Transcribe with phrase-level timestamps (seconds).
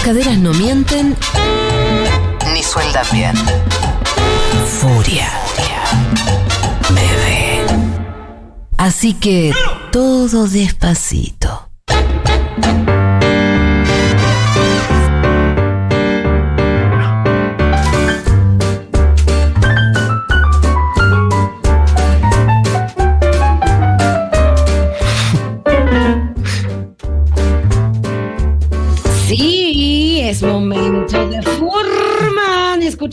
[0.00, 1.14] Las caderas no mienten
[2.54, 3.34] ni sueldan bien.
[4.80, 5.28] Furia.
[6.88, 7.66] Bebé.
[8.78, 9.52] Así que
[9.92, 11.39] todo despacito.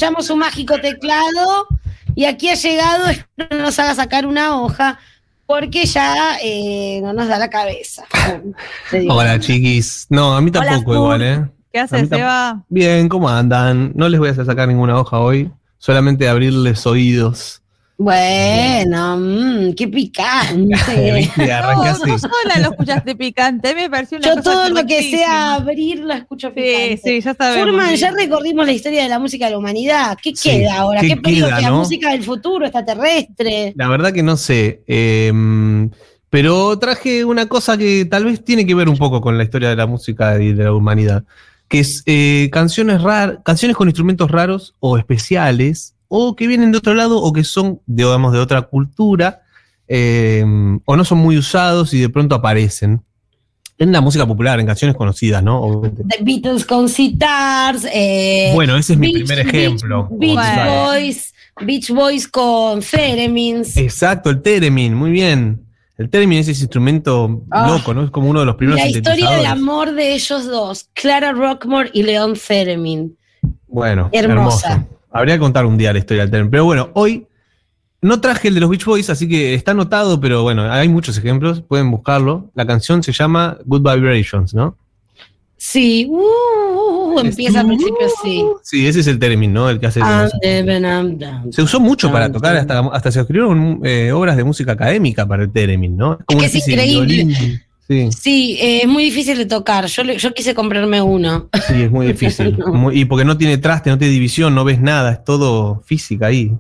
[0.07, 1.67] Escuchamos su mágico teclado
[2.15, 4.99] y aquí ha llegado, no nos haga sacar una hoja
[5.45, 8.05] porque ya eh, no nos da la cabeza.
[9.09, 10.07] Hola, chiquis.
[10.09, 10.95] No, a mí Hola, tampoco Fur.
[10.95, 11.45] igual, ¿eh?
[11.73, 12.63] ¿Qué haces, Seba?
[12.69, 13.91] Bien, ¿cómo andan?
[13.95, 17.61] No les voy a hacer sacar ninguna hoja hoy, solamente abrirles oídos.
[17.99, 20.75] Bueno, mm, qué picante.
[21.37, 25.55] No, tú sola lo escuchaste picante, me pareció una Yo cosa todo lo que sea
[25.55, 27.01] abrir lo escucho Sí, picante.
[27.03, 27.69] sí, ya sabemos.
[27.71, 30.17] Furman, ya recorrimos la historia de la música de la humanidad.
[30.21, 31.01] ¿Qué Sí, queda ahora?
[31.01, 31.79] ¿qué ¿Qué, queda, no?
[31.79, 33.73] ¿Música del futuro, extraterrestre?
[33.75, 34.83] La verdad que no sé.
[34.87, 35.89] eh,
[36.29, 39.69] pero traje una cosa que tal vez tiene que ver un poco con la historia
[39.69, 41.23] de la música y de la humanidad.
[41.69, 46.77] Que es eh, canciones raras, canciones con instrumentos raros o especiales, o que vienen de
[46.77, 49.41] otro lado, o que son, digamos, de otra cultura,
[49.87, 50.43] eh,
[50.85, 53.01] o no son muy usados y de pronto aparecen.
[53.79, 55.61] En la música popular, en canciones conocidas, ¿no?
[55.61, 56.03] Obviamente.
[56.09, 57.85] The Beatles con Citars.
[57.93, 60.07] Eh, Bueno, ese es mi primer ejemplo.
[60.11, 60.35] Beach.
[60.67, 63.77] Boys, Beach Boys con Theremins.
[63.77, 65.61] Exacto, el theremin, muy bien.
[65.95, 67.67] El theremin es ese instrumento Ah.
[67.69, 68.03] loco, ¿no?
[68.03, 71.91] Es como uno de los primeros la historia del amor de ellos dos, Clara Rockmore
[71.93, 73.15] y Leon Theremin.
[73.67, 74.71] Bueno, Hermosa.
[74.73, 74.96] hermoso.
[75.17, 76.51] Habría que contar un día la historia del theremin.
[76.51, 77.27] Pero bueno, hoy
[78.01, 81.17] no traje el de los Beach Boys, así que está anotado, pero bueno, hay muchos
[81.17, 82.51] ejemplos, pueden buscarlo.
[82.53, 84.77] La canción se llama Good Vibrations, ¿no?
[85.59, 88.43] Sí, uh, empieza al principio sí.
[88.61, 89.71] Sí, ese es el theremin, ¿no?
[89.71, 89.99] El que hace.
[89.99, 91.51] Down.
[91.51, 95.43] se usó mucho para tocar, hasta, hasta se escribieron eh, obras de música académica para
[95.43, 96.19] el theremin, ¿no?
[96.27, 97.23] que es especie de increíble.
[97.25, 97.61] violín.
[97.87, 98.09] Sí.
[98.11, 99.85] Sí, eh, es muy difícil de tocar.
[99.85, 101.49] Yo, yo quise comprarme uno.
[101.67, 102.57] Sí, es muy difícil.
[102.59, 102.73] No.
[102.73, 106.27] Muy- y porque no tiene traste, no tiene división, no ves nada, es todo física
[106.27, 106.51] ahí.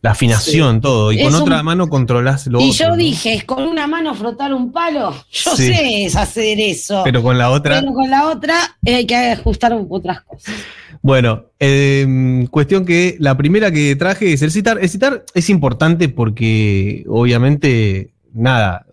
[0.00, 1.10] La afinación, todo.
[1.12, 2.96] Y Es con un- otra mano controlás lo y otro, yo ¿no?
[2.96, 5.12] dije, ¿es con una mano frotar un palo?
[5.32, 5.66] Yo Sí.
[5.72, 7.00] sé es hacer eso.
[7.04, 7.80] Pero con la otra.
[7.80, 10.54] Pero con la otra eh, hay que ajustar otras cosas.
[11.02, 14.78] Bueno, eh, cuestión que la primera que traje es el citar.
[14.80, 18.84] El citar es importante porque, obviamente, nada,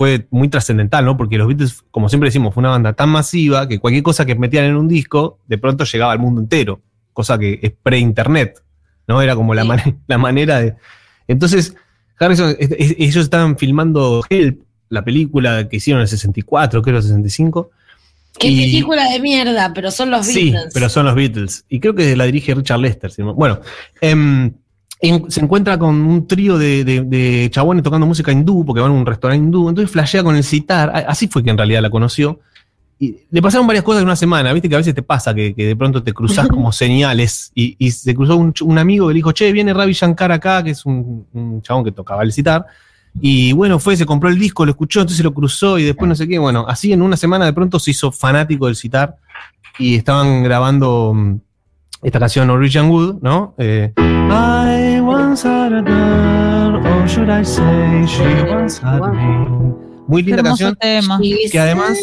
[0.00, 1.18] fue muy trascendental, ¿no?
[1.18, 4.34] Porque los Beatles, como siempre decimos, fue una banda tan masiva que cualquier cosa que
[4.34, 6.80] metían en un disco, de pronto llegaba al mundo entero.
[7.12, 8.62] Cosa que es pre-internet,
[9.06, 9.20] ¿no?
[9.20, 9.94] Era como la, Sí.
[10.06, 10.74] la manera de.
[11.28, 11.76] Entonces,
[12.18, 16.96] Harrison, es- es- ellos estaban filmando Help, la película que hicieron en el 64, creo,
[16.96, 17.70] el 65.
[18.38, 20.72] Qué Y- película de mierda, pero son los Sí, Beatles.
[20.72, 21.66] pero son los Beatles.
[21.68, 23.10] Y creo que la dirige Richard Lester.
[23.10, 23.60] si no- Bueno,
[24.00, 24.54] em,
[25.00, 28.90] en- se encuentra con un trío de, de- de chabones tocando música hindú, porque van
[28.90, 30.92] a un restaurante hindú, entonces flashea con el citar.
[31.08, 32.40] Así fue que en realidad la conoció.
[33.02, 35.54] Y le pasaron varias cosas en una semana, viste que a veces te pasa que,
[35.54, 37.50] que de pronto te cruzas como señales.
[37.54, 40.72] Y, y se cruzó un, amigo que le dijo, che, viene Ravi Shankar acá, que
[40.72, 42.66] es un, un chabón que tocaba el citar.
[43.18, 46.14] Y bueno, fue, se compró el disco, lo escuchó, entonces lo cruzó y después no
[46.14, 46.38] sé qué.
[46.38, 49.16] Bueno, así en una semana de pronto se hizo fanático del citar
[49.78, 51.36] y estaban grabando mm,
[52.02, 53.54] esta canción Norwegian Wood, ¿no?
[53.56, 53.94] Eh,
[54.32, 59.74] I once had a girl, or should I say, she once had me.
[60.06, 60.74] Muy linda canción.
[60.76, 61.20] tema.
[61.52, 61.96] Que además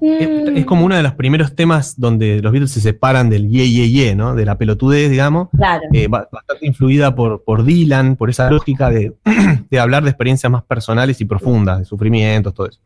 [0.00, 3.70] Es, es como uno de los primeros temas donde los Beatles se separan del ye,
[3.70, 4.34] ye, ye, ¿no?
[4.34, 5.48] De la pelotudez, digamos.
[5.54, 5.82] Claro.
[5.92, 9.12] Eh, ba- bastante influida por, por Dylan, por esa lógica de,
[9.70, 12.80] de hablar de experiencias más personales y profundas, de sufrimientos, todo eso.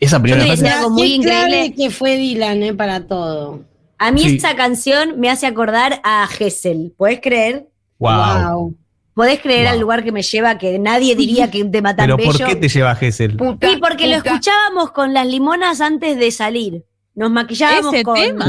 [0.00, 0.42] Esa primera
[0.78, 1.74] algo muy increíble.
[1.76, 3.60] que fue Dylan, eh, para todo.
[3.98, 4.36] A mí Sí.
[4.36, 6.92] esa canción me hace acordar a Gessel.
[6.96, 7.68] ¿Podés creer?
[8.12, 8.74] Wow.
[9.14, 9.72] ¿Podés creer Wow.
[9.74, 12.46] al lugar que me lleva que nadie diría que un tema tan Pero ¿por bello?
[12.46, 13.36] qué te lleva Gessel?
[13.60, 16.84] Y porque lo escuchábamos con las limonas antes de salir.
[17.14, 18.14] Nos maquillábamos ¿Ese con.
[18.16, 18.46] tema?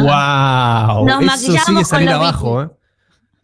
[0.96, 1.06] Wow.
[1.06, 2.70] Nos Eso sigue con salir los abajo, ¿eh?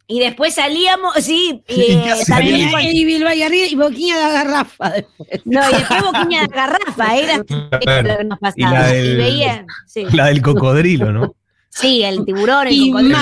[0.07, 2.71] Y después salíamos, sí, Y eh, salía.
[2.71, 5.29] con- Y Bilbao y arriba y boquilla de garrafa después.
[5.45, 8.95] No, y después boquiña de garrafa, era lo que nos Y la pasaba.
[8.97, 10.05] Y, veía, sí.
[10.11, 11.35] La del cocodrilo, ¿no?
[11.73, 13.17] Sí, el tiburón, el Y cocodrilo.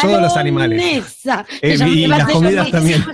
[0.00, 1.04] todos los animales.
[1.60, 3.04] Eh, y las comidas también.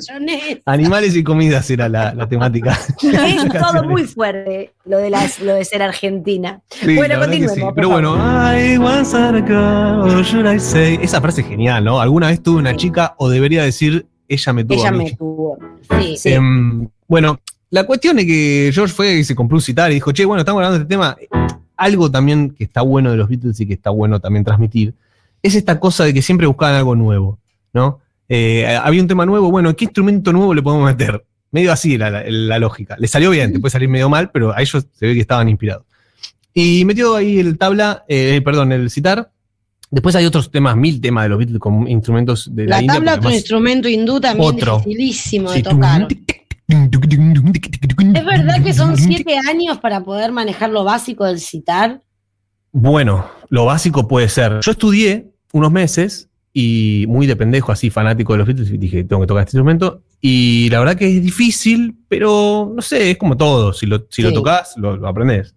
[0.65, 2.79] Animales y comidas era la, la temática.
[3.03, 6.61] Es todo muy fuerte lo de, las, lo de ser argentina.
[6.71, 10.99] Sí, Bueno, continuemos, por Pero bueno, I once had a girl, or should I say?
[11.03, 12.01] Esa frase es genial, ¿no?
[12.01, 15.59] Alguna vez tuve una chica, o debería decir, ella me tuvo Ella me tuvo.
[16.01, 16.33] Sí, sí.
[16.33, 17.41] Em, bueno,
[17.71, 20.41] la cuestión es que George fue y se compró un citar y dijo, che, bueno,
[20.43, 21.17] estamos hablando de este tema.
[21.77, 24.95] Algo también que está bueno de los Beatles y que está bueno también transmitir,
[25.43, 27.39] es esta cosa de que siempre buscaban algo nuevo,
[27.73, 28.01] ¿no?
[28.29, 31.25] Eh, había un tema nuevo, bueno, ¿qué instrumento nuevo le podemos meter?
[31.53, 32.97] Medio así la, la lógica.
[32.99, 35.49] Le salió bien, te puede salir medio mal, pero a ellos se ve que estaban
[35.49, 35.85] inspirados.
[36.53, 39.31] Y metió ahí el tabla, eh, perdón, el citar.
[39.91, 42.95] Después hay otros temas, mil temas de los Beatles con instrumentos de la, La India.
[42.95, 44.79] tabla, porque otro además- instrumento hindú también Otro.
[44.79, 45.63] dificilísimo de Sí.
[45.63, 46.09] tocar.
[46.69, 52.03] ¿Es verdad que son siete años para poder manejar lo básico del citar?
[52.73, 54.61] Bueno, lo básico puede ser.
[54.61, 59.05] Yo estudié unos meses y muy de pendejo, así fanático de los Beatles, y dije,
[59.05, 60.03] tengo que tocar este instrumento.
[60.21, 63.73] Y la verdad que es difícil, pero no sé, es como todo.
[63.73, 65.55] Si lo, si lo tocas, lo, lo aprendes.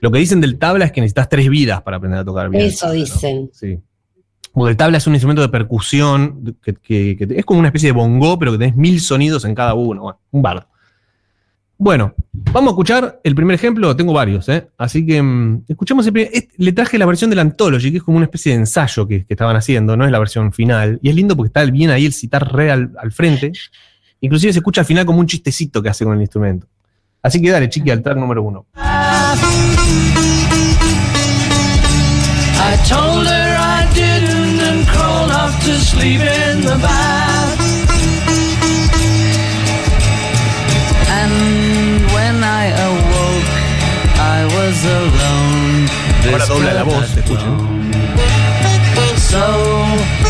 [0.00, 2.64] Lo que dicen del tabla es que necesitas tres vidas para aprender a tocar bien.
[2.64, 3.50] Eso dicen.
[3.52, 3.78] Sí.
[4.52, 8.38] Porque el tabla es un instrumento de percusión que, es como una especie de bongo,
[8.38, 10.02] pero que tenés mil sonidos en cada uno.
[10.02, 10.66] Bueno, un bardo.
[11.78, 13.96] Bueno, vamos a escuchar el primer ejemplo.
[13.96, 14.68] Tengo varios, ¿eh?
[14.78, 16.30] Así que mm, escuchemos el primer.
[16.32, 19.26] este- le traje la versión del Anthology, que es como una especie de ensayo que,
[19.28, 21.00] estaban haciendo, no es la versión final.
[21.02, 23.52] Y es lindo porque está bien ahí el citar re al, al frente.
[24.20, 26.68] Inclusive se escucha al final como un chistecito que hace con el instrumento.
[27.22, 28.66] Así que dale, chiqui, al track número uno.
[46.52, 47.52] Dobla la voz, had escuchen.
[49.16, 49.44] So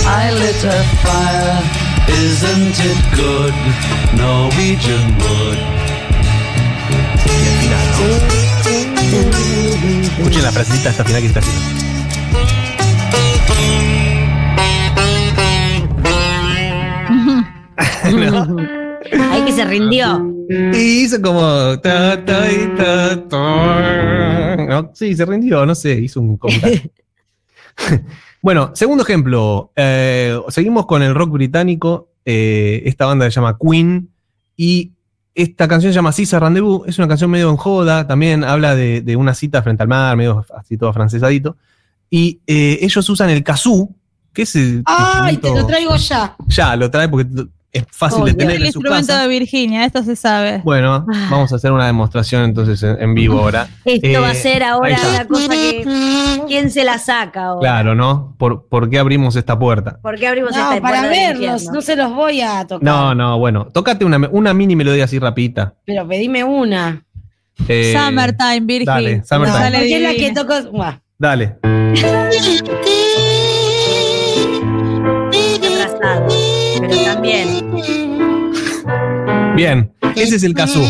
[0.06, 1.60] I lit a fire.
[2.08, 3.54] Isn't it good?
[4.16, 5.58] Norwegian wood.
[7.26, 8.06] Y al final, ¿no?
[10.18, 11.62] Escuchen la frasecita hasta final que está haciendo.
[19.42, 20.34] Ahí que se rindió.
[20.48, 21.40] Y hizo como.
[21.80, 24.56] ta, ta, y ta, ta.
[24.56, 24.90] ¿no?
[24.94, 26.80] Sí, se rindió, no sé, hizo un comentario.
[28.42, 29.72] bueno, segundo ejemplo.
[29.76, 32.10] eh, seguimos con el rock británico.
[32.24, 34.08] eh, esta banda se llama Queen.
[34.56, 34.92] Y
[35.34, 36.86] esta canción se llama Cisa Rendezvous.
[36.86, 38.06] Es una canción medio en joda.
[38.06, 41.56] También habla de, de una cita frente al mar, medio así todo francesadito.
[42.10, 43.88] Y eh, ellos usan el kazoo,
[44.32, 44.82] que es el.
[44.86, 46.36] ¡Ay, te lo traigo ya!
[46.46, 47.26] Ya, lo trae porque
[47.72, 49.22] es fácil Oh, de tener el en su instrumento casa.
[49.22, 50.60] de Virginia, esto se sabe.
[50.62, 51.28] Bueno, Ah.
[51.30, 53.66] vamos a hacer una demostración entonces en, en vivo ahora.
[53.86, 56.42] Esto Eh, va a ser ahí ahora una cosa que.
[56.46, 57.60] ¿Quién se la saca ahora?
[57.60, 58.34] Claro, ¿no?
[58.38, 59.98] ¿Por, por qué abrimos esta puerta?
[60.02, 62.84] ¿Por qué abrimos No, esta para puerta del verlos, no se los voy a tocar.
[62.84, 63.68] No, no, bueno.
[63.72, 65.74] Tócate una, una mini melodía así rapidita.
[65.86, 67.04] Pero pedime una.
[67.68, 68.84] Eh, Summertime, Virgin.
[68.86, 69.70] dale, No, Summertime.
[69.78, 71.00] Porque es la que toco.
[71.18, 71.56] Dale.
[75.32, 76.41] Atrasado.
[77.22, 77.70] También.
[79.54, 80.82] Bien, ese es el kazoo.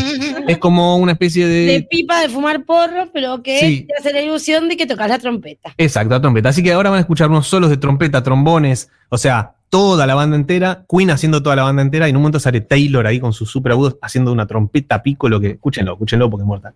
[0.49, 1.83] Es como una especie De de...
[1.91, 3.87] pipa de fumar porro, pero que Sí.
[3.87, 5.75] te hace la ilusión de que tocas la trompeta.
[5.77, 6.49] Exacto, la trompeta.
[6.49, 10.15] Así que ahora van a escuchar unos solos de trompeta, trombones, o sea, toda la
[10.15, 13.21] banda entera, Queen haciendo toda la banda entera, y en un momento sale Taylor ahí
[13.21, 16.73] con sus super agudos haciendo una trompeta piccolo que, escúchenlo, escúchenlo porque es mortal.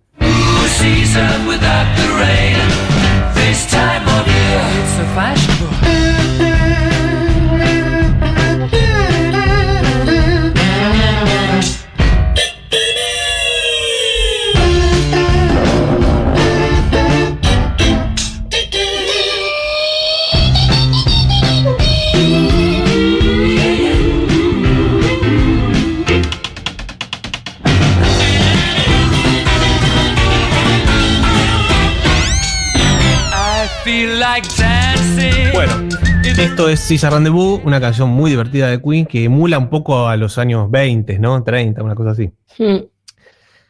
[36.87, 40.71] Cisa Rendezvous, una canción muy divertida de Queen que emula un poco a los años
[40.71, 41.43] 20, ¿no?
[41.43, 42.31] 30, una cosa así.
[42.59, 42.85] Hmm.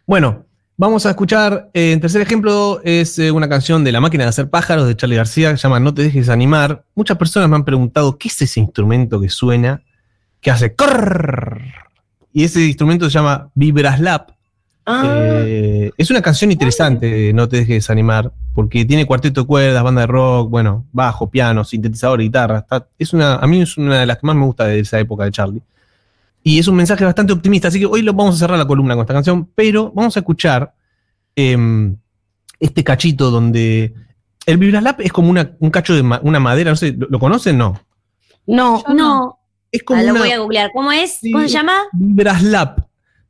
[0.07, 0.45] Bueno,
[0.77, 4.29] vamos a escuchar, eh, el tercer ejemplo es eh, una canción de La máquina de
[4.29, 6.85] hacer pájaros de Charlie García que se llama No te dejes animar.
[6.95, 9.83] Muchas personas me han preguntado qué es ese instrumento que suena,
[10.43, 11.63] que hace crrrr.
[12.35, 14.36] Y ese instrumento se llama Vibraslap.
[14.87, 15.03] Ah,
[15.45, 20.03] Eh, es una canción interesante, No te dejes animar, porque tiene cuarteto de cuerdas, banda
[20.03, 22.59] de rock, bueno, bajo, piano, sintetizador, guitarra.
[22.61, 24.99] está- es una, a mí es una de las que más me gusta de esa
[25.01, 25.63] época de Charlie.
[26.43, 28.95] Y es un mensaje bastante optimista, así que hoy lo vamos a cerrar la columna
[28.95, 30.73] con esta canción, pero vamos a escuchar
[31.35, 31.97] em,
[32.61, 33.93] este cachito donde
[34.47, 37.19] el Vibraslap es como una, un cacho de ma- una madera, no sé, ¿lo, lo
[37.19, 37.59] conocen?
[37.59, 37.79] No.
[38.47, 39.39] no, Yo no.
[39.73, 40.71] Es como Ah, lo una voy a googlear.
[40.73, 41.15] ¿Cómo es?
[41.21, 41.33] Sí.
[41.33, 41.75] ¿Cómo se llama?
[41.93, 42.86] Vibraslap.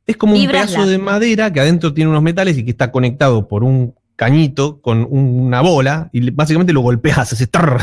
[0.07, 3.47] Es como un pedazo de madera que adentro tiene unos metales y que está conectado
[3.47, 7.81] por un cañito con una bola y básicamente lo golpeas, hace trrr.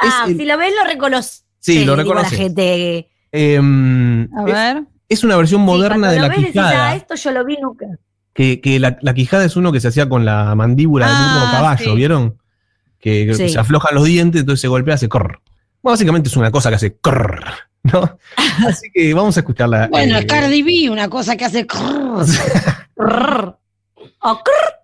[0.00, 1.44] Ah, Es si lo ves, lo reconoces.
[1.60, 2.38] Sí, lo a la reconoces.
[2.38, 3.08] gente.
[3.32, 4.82] Em, A es, ver.
[5.08, 6.88] es una versión moderna de lo la ves, decís, quijada.
[6.90, 7.86] ah, esto yo lo vi nunca.
[8.34, 11.34] que, que la, la quijada es uno que se hacía con la mandíbula del Ah,
[11.40, 11.96] burro caballo, sí.
[11.96, 12.38] ¿vieron?
[13.00, 15.40] Que, se aflojan los dientes, entonces se golpea, hace corr.
[15.82, 17.44] Bueno, básicamente es una cosa que hace corr,
[17.92, 18.18] ¿no?
[18.66, 19.88] Así que vamos a escucharla.
[19.90, 21.66] Bueno, eh, es Cardi B, una cosa que hace.
[21.66, 22.26] crrr.
[22.96, 23.58] Rrr.
[24.20, 24.78] O crrr.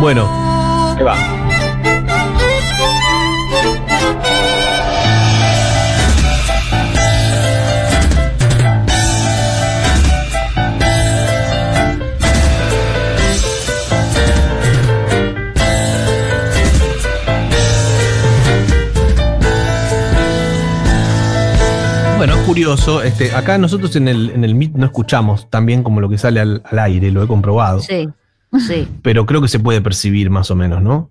[0.00, 0.28] Bueno,
[0.96, 1.67] ahí va.
[22.48, 26.08] Curioso, este, acá nosotros en el, en el Meet no escuchamos tan bien como lo
[26.08, 28.08] que sale al, al aire, lo he comprobado, Sí,
[28.66, 28.88] sí.
[29.02, 31.10] pero creo que se puede percibir más o menos, ¿no?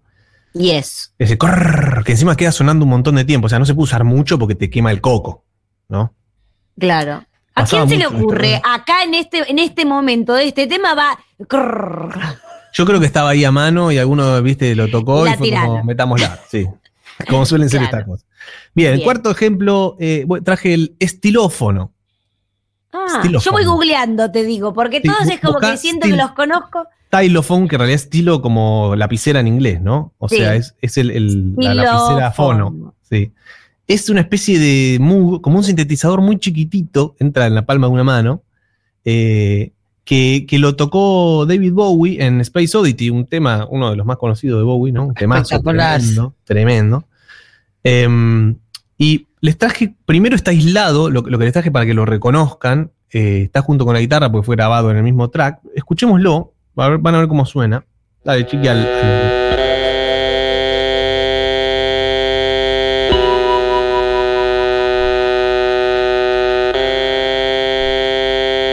[0.53, 1.13] Yes.
[1.20, 4.03] Ese que encima queda sonando un montón de tiempo, o sea, no se puede usar
[4.03, 5.44] mucho porque te quema el coco,
[5.89, 6.13] ¿no?
[6.79, 7.24] Claro.
[7.53, 8.62] ¿A Pasaba quién se le ocurre?
[8.63, 11.17] Acá en este, en este momento de este tema va.
[12.74, 15.51] Yo creo que estaba ahí a mano y alguno, viste, lo tocó La y fue
[15.51, 16.65] como, metámosla, sí.
[17.29, 17.98] Como suelen ser Claro.
[17.98, 18.26] estas cosas.
[18.75, 19.05] Bien, el Bien.
[19.05, 21.91] cuarto ejemplo, eh, traje el estilófono.
[22.93, 23.39] Ah, Estilófono.
[23.39, 26.85] yo voy googleando, te digo, porque Sí, todos es como que siento que los conozco.
[27.09, 30.13] Tylophone, que en realidad es estilo como lapicera en inglés, ¿no?
[30.17, 30.37] O Sí.
[30.37, 32.93] sea, es, es el, el- la lapicera fono.
[33.09, 33.31] Sí.
[33.87, 37.93] Es una especie de Moog, como un sintetizador muy chiquitito, entra en la palma de
[37.93, 38.41] una mano,
[39.05, 39.71] eh,
[40.03, 44.17] que, que lo tocó David Bowie en Space Oddity, un tema, uno de los más
[44.17, 45.05] conocidos de Bowie, ¿no?
[45.07, 45.99] Un Espectacular.
[45.99, 47.06] tremendo, tremendo.
[47.89, 48.56] Em,
[48.98, 52.91] y les traje, primero está aislado, lo, lo que les traje para que lo reconozcan,
[53.13, 55.60] eh, está junto con la guitarra porque fue grabado en el mismo track.
[55.74, 57.86] Escuchémoslo, a ver- van a ver cómo suena.
[58.25, 59.48] Dale, chiqui, al- al,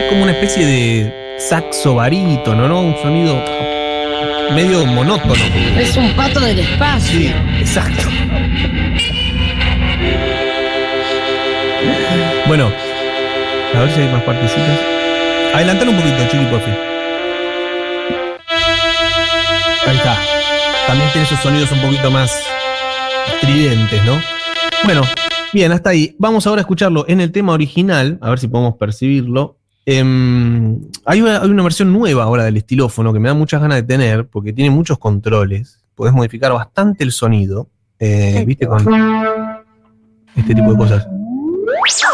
[0.01, 2.83] Es como una especie de saxo barítono, ¿no?
[2.83, 3.43] Un sonido
[4.55, 5.35] medio monótono.
[5.79, 7.21] Es un pato del espacio.
[7.21, 8.09] Sí, exacto.
[12.47, 12.71] Bueno,
[13.75, 14.79] a ver si hay más partecitas.
[15.55, 16.75] Adelantalo un poquito, chiqui, por fin.
[19.87, 20.17] Ahí está.
[20.87, 22.43] También tiene esos sonidos un poquito más
[23.35, 24.21] estridentes, ¿no?
[24.85, 25.03] Bueno,
[25.53, 26.15] bien, hasta ahí.
[26.19, 29.57] Vamos ahora a escucharlo en el tema original, a ver si podemos percibirlo.
[29.87, 33.77] Em, hay, una, hay una versión nueva ahora del estilófono que me da muchas ganas
[33.77, 35.79] de tener porque tiene muchos controles.
[35.95, 37.69] Podés modificar bastante el sonido.
[37.99, 38.67] eh, ¿Viste?
[38.67, 38.81] Con
[40.37, 41.07] este tipo de cosas.
[41.87, 42.07] ¿Eso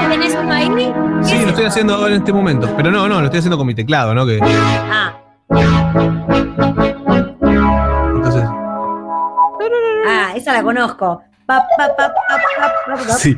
[0.00, 0.34] que tenés?
[0.34, 2.68] ¿Qué Sí, lo estoy haciendo ahora en este momento.
[2.76, 4.26] Pero no, no, lo estoy haciendo con mi teclado, ¿no?
[4.26, 5.14] Que, Ah,
[8.14, 8.44] entonces,
[10.08, 11.22] ah, esa la conozco.
[11.46, 12.12] Pa, pa, pa,
[13.18, 13.36] Sí.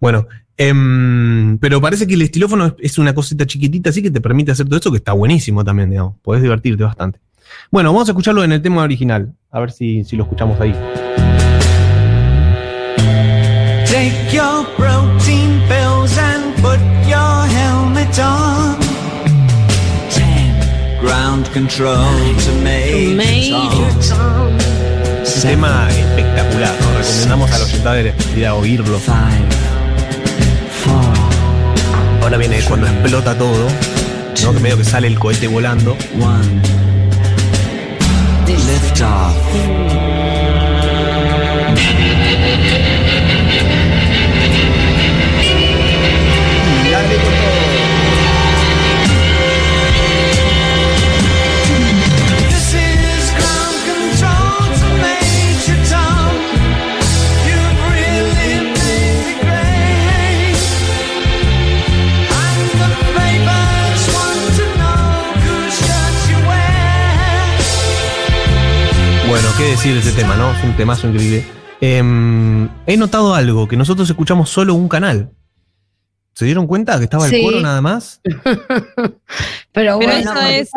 [0.00, 0.26] bueno.
[0.56, 4.50] em, pero parece que el estilófono es, es una cosita chiquitita, así que te permite
[4.52, 6.14] hacer todo eso, que está buenísimo también, digamos.
[6.22, 7.20] Podés divertirte bastante.
[7.70, 9.34] Bueno, vamos a escucharlo en el tema original.
[9.50, 10.74] A ver si, si lo escuchamos ahí.
[14.28, 18.78] Take your protein pills and put your helmet on.
[20.10, 21.00] Ten.
[21.00, 21.96] Ground control
[22.44, 24.52] to Major, Tom.
[25.24, 26.74] Un tema espectacular.
[26.98, 28.98] Recomendamos a los oyentes ir a oírlo.
[28.98, 29.48] Five.
[30.84, 32.22] Four.
[32.22, 33.66] Ahora viene cuando explota todo,
[34.44, 34.52] ¿no?
[34.52, 35.96] Que medio que sale el cohete volando.
[36.20, 36.60] One.
[38.46, 40.07] Lift off.
[69.94, 70.50] Decir de ese tema, ¿no?
[70.52, 71.44] Es un temazo increíble.
[71.80, 75.30] Em, he notado algo, que nosotros escuchamos solo un canal.
[76.34, 77.42] ¿Se dieron cuenta que estaba el Sí.
[77.42, 78.20] coro nada más?
[78.24, 79.12] Pero
[79.72, 80.70] Pero bueno, eso es,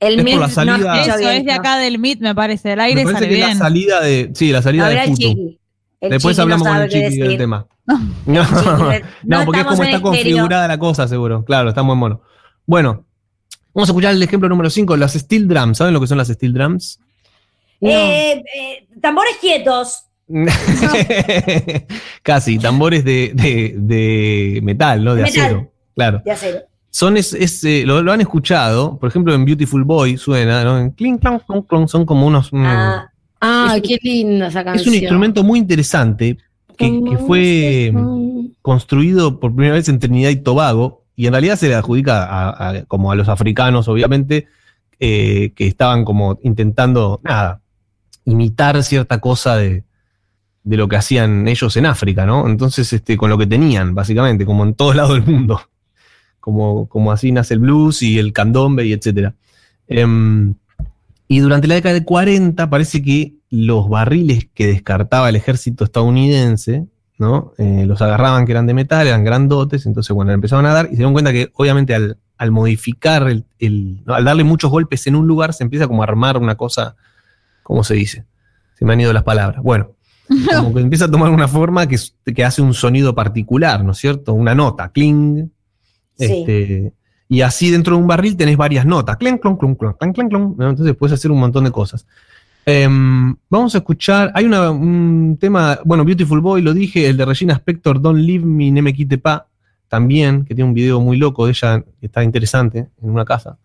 [0.00, 1.60] El Es Mir la no eso bien, es de ¿no?
[1.60, 2.72] acá del MIT, me parece.
[2.72, 3.58] El aire Me parece sale que es bien.
[3.58, 4.30] la salida de.
[4.34, 5.20] Sí, la salida A ver de al Futu.
[5.22, 5.60] chiqui.
[6.00, 7.66] El Después hablamos no con el chiqui del tema.
[7.86, 7.98] No,
[8.44, 11.44] chiqui, no, no porque es como está configurada la cosa, seguro.
[11.44, 12.22] Claro, está muy mono.
[12.66, 13.04] Bueno,
[13.74, 15.78] vamos a escuchar el ejemplo número 5, las steel drums.
[15.78, 17.00] ¿Saben lo que son las steel drums?
[17.80, 20.02] Eh, eh, tambores quietos.
[22.22, 25.14] Casi, tambores de, de- de metal, ¿no?
[25.14, 25.44] De Metal.
[25.44, 25.70] acero.
[25.94, 26.22] Claro.
[26.24, 26.58] De acero.
[26.90, 30.78] Son es, es, eh, lo, lo han escuchado, por ejemplo, en Beautiful Boy suena, ¿no?
[30.78, 32.52] En clink, clonk, clonk, son como unos.
[32.52, 34.88] mm, Ah, ah, es- qué linda esa es canción.
[34.88, 36.38] un instrumento muy interesante
[36.76, 37.90] que, que fue.
[37.92, 38.26] ¿Cómo
[38.62, 42.70] construido por primera vez en Trinidad y Tobago, y en realidad se le adjudica a,
[42.70, 44.48] a- como a los africanos, obviamente,
[44.98, 47.60] eh, que estaban como intentando, nada,
[48.26, 49.84] imitar cierta cosa de,
[50.64, 52.46] de lo que hacían ellos en África, ¿no?
[52.46, 55.60] Entonces, este, con lo que tenían, básicamente, como en todos lados del mundo.
[56.40, 59.34] Como, como así nace el blues y el candombe y etcétera.
[59.88, 60.54] Em,
[61.28, 66.86] y durante la década de 40 parece que los barriles que descartaba el ejército estadounidense,
[67.18, 67.52] ¿no?
[67.58, 70.90] Eh, los agarraban que eran de metal, eran grandotes, entonces bueno, empezaban a dar y
[70.90, 75.16] se dieron cuenta que obviamente al, al modificar, el, el- al darle muchos golpes en
[75.16, 76.94] un lugar, se empieza como a armar una cosa,
[77.66, 78.24] ¿cómo se dice?
[78.78, 79.60] Se me han ido las palabras.
[79.62, 79.90] Bueno,
[80.56, 81.96] como que empieza a tomar una forma que,
[82.34, 84.32] que hace un sonido particular, ¿no es cierto?
[84.34, 85.50] Una nota, cling.
[86.16, 86.24] Sí.
[86.24, 86.92] Este,
[87.28, 90.28] y así dentro de un barril tenés varias notas, clon, clon, clon, clon, clon, clon,
[90.28, 90.70] clon, ¿no?
[90.70, 92.06] Entonces puedes hacer un montón de cosas.
[92.64, 97.24] Em, vamos a escuchar, hay una- un tema, bueno, Beautiful Boy, lo dije, el de
[97.24, 99.46] Regina Spector, Don't Leave Me, Ne Me Quite Pa,
[99.88, 103.58] también, que tiene un video muy loco de ella, que está interesante, en una casa,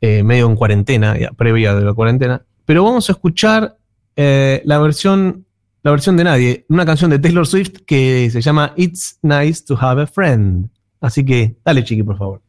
[0.00, 2.42] eh, medio en cuarentena, ya, previa de la cuarentena.
[2.64, 3.76] Pero vamos a escuchar
[4.16, 5.46] eh, la versión,
[5.82, 9.76] la versión de nadie, una canción de Taylor Swift que se llama It's Nice to
[9.80, 10.68] Have a Friend.
[11.00, 12.40] Así que, dale, chiqui, por favor.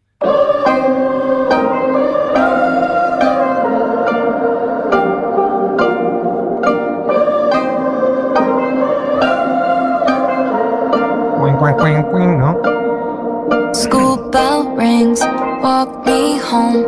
[15.74, 16.84] Walk me home.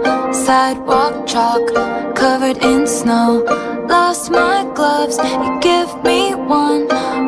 [0.46, 1.65] Sidewalk chalk,
[2.22, 3.30] covered in snow.
[3.94, 6.20] Lost my gloves, you give me
[6.62, 6.84] one.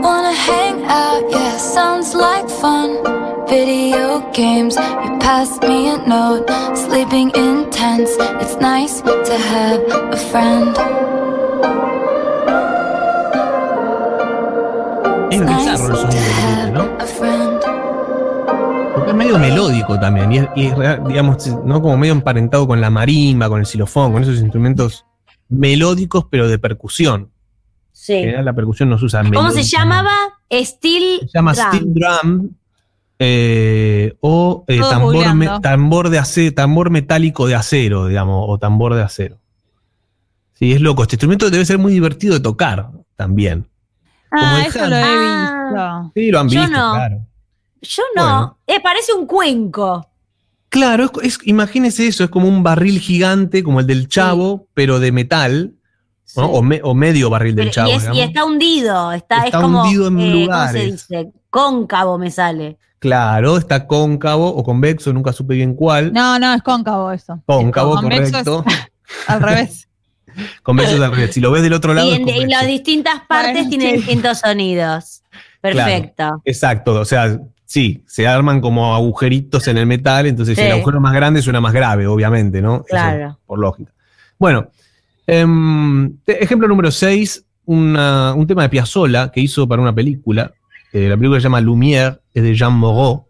[0.06, 2.90] Wanna hang out, yeah, sounds like fun.
[3.50, 4.06] Video
[4.42, 6.46] games, you passed me a note.
[6.86, 8.96] Sleeping in tents, it's nice
[9.30, 9.82] to have
[10.18, 10.72] a friend.
[15.34, 16.84] Es Nice bizarro el to sonido have ¿no?
[17.06, 17.60] a friend.
[18.94, 19.67] Porque es medio melódico
[20.00, 21.82] también, y es, y es real- digamos, ¿no?
[21.82, 25.06] Como medio emparentado con la marimba, con el xilofón, con esos instrumentos
[25.50, 27.32] melódicos, pero de percusión.
[27.92, 28.14] Sí.
[28.14, 30.12] En general la percusión no se usa ¿Cómo se llamaba?
[30.52, 31.68] Steel Se llama Drum.
[31.68, 32.50] steel drum
[33.20, 38.94] eh, o eh, tambor, me- tambor, de ace- tambor metálico de acero, digamos, o tambor
[38.94, 39.38] de acero.
[40.54, 41.02] Sí, es loco.
[41.04, 43.68] Este instrumento debe ser muy divertido de tocar también.
[44.32, 46.12] Ah, eso lo he visto.
[46.16, 46.94] Sí, lo han Yo visto, no.
[46.94, 47.27] claro.
[47.82, 48.24] Yo no.
[48.24, 48.58] Bueno.
[48.68, 50.08] Eh, parece un cuenco.
[50.70, 55.00] Claro, es, es- imagínese eso, es como un barril gigante, como el del chavo, pero
[55.00, 55.74] de metal,
[56.36, 57.90] o, me- o medio barril del Pero- chavo.
[57.90, 58.28] y, es- y digamos.
[58.28, 59.12] está hundido.
[59.14, 60.92] Está, Está es como, hundido en eh, ¿cómo se lugares.
[61.10, 61.32] dice?
[61.50, 62.78] Cóncavo me sale.
[63.00, 66.12] Claro, está cóncavo o convexo, nunca supe bien cuál.
[66.14, 67.42] No, no, es cóncavo eso.
[67.46, 68.66] Cóncavo, es correcto.
[69.28, 69.88] al revés.
[70.64, 71.34] Convexo es al revés.
[71.34, 72.08] Si lo ves del otro lado.
[72.08, 73.98] Y es en, las distintas partes Bueno, tiene sí.
[73.98, 75.24] distintos sonidos.
[75.62, 76.42] Perfecto.
[76.46, 80.64] Exacto, o sea, sí, se arman como agujeritos en el metal, entonces Sí.
[80.64, 82.78] el agujero más grande suena más grave, obviamente, ¿no?
[82.78, 83.38] Eso, Claro.
[83.46, 83.92] por lógica.
[84.40, 84.70] Bueno,
[85.28, 90.54] em, ejemplo número 6, un tema de Piazzolla que hizo para una película.
[90.94, 93.28] Eh, la película se llama Lumière, es de Jean Moreau,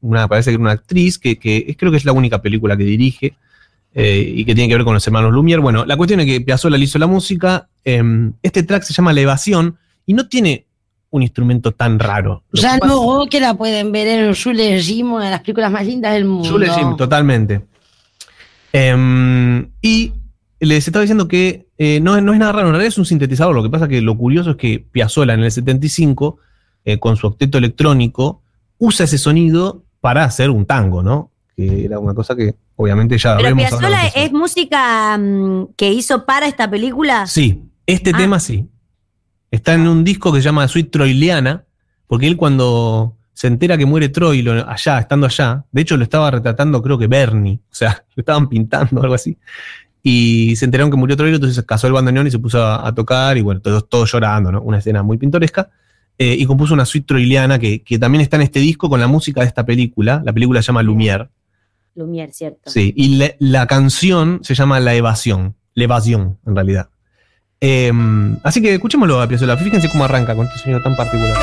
[0.00, 3.34] una, parece que era una actriz que, creo que es la única película que dirige
[3.94, 5.60] eh, y que tiene que ver con los hermanos Lumière.
[5.60, 7.68] Bueno, la cuestión es que Piazzolla le hizo la música.
[7.84, 10.64] em, este track se llama La Evasión y no tiene
[11.14, 12.42] un instrumento tan raro.
[12.50, 15.70] Lo que pasa- Moreau, que la pueden ver en Jules Jim, una de las películas
[15.70, 16.48] más lindas del mundo.
[16.50, 17.62] Jules Jim, totalmente.
[18.72, 20.12] Em, y
[20.60, 23.54] les estaba diciendo que eh, no, no es nada raro, en realidad es un sintetizador.
[23.54, 26.38] Lo que pasa que lo curioso es que Piazzolla en el 75,
[26.84, 28.42] eh, con su octeto electrónico,
[28.78, 31.30] usa ese sonido para hacer un tango, ¿no?
[31.56, 36.46] Que era una cosa que obviamente ya Pero Piazzolla es música mm, que hizo para
[36.48, 37.26] esta película.
[37.28, 38.16] Sí, este Ah.
[38.18, 38.66] tema sí.
[39.54, 41.64] Está en un disco que se llama Suite Troiliana,
[42.08, 46.28] porque él cuando se entera que muere Troilo allá, estando allá, de hecho lo estaba
[46.28, 49.38] retratando creo que Bernie, o sea, lo estaban pintando o algo así,
[50.02, 52.92] y se enteraron que murió Troilo, entonces casó el bandoneón y se puso a, a
[52.92, 54.60] tocar, y bueno, todos, todos llorando, ¿no?
[54.60, 55.70] Una escena muy pintoresca,
[56.18, 59.06] eh, y compuso una Suite Troiliana que, que también está en este disco con la
[59.06, 61.28] música de esta película, la película se llama Lumière,
[61.94, 62.70] Lumière, ¿cierto?
[62.70, 65.54] Sí, y la, la canción se llama La Evasión.
[65.74, 66.88] La Evasión, en realidad.
[67.66, 67.90] Eh,
[68.42, 69.56] así que escuchémoslo a Piazzolla.
[69.56, 71.34] Fíjense cómo arranca con este sonido tan particular.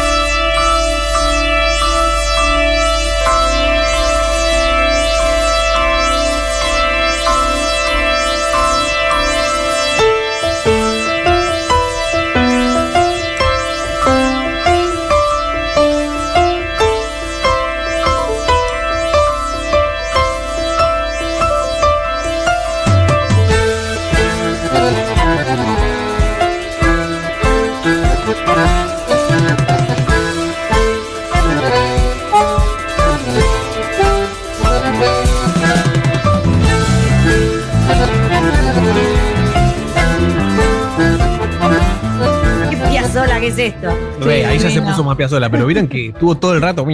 [43.51, 43.87] Es esto.
[44.25, 46.85] Ve, ahí ya se puso más sola, pero vieron que estuvo todo el rato